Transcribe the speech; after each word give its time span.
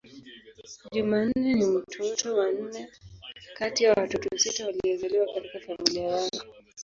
Jumanne 0.91 1.47
ni 1.53 1.65
mtoto 1.65 2.35
wa 2.37 2.51
nne 2.51 2.89
kati 3.57 3.83
ya 3.83 3.93
watoto 3.93 4.37
sita 4.37 4.65
waliozaliwa 4.65 5.27
katika 5.33 5.59
familia 5.59 6.03
yao. 6.03 6.29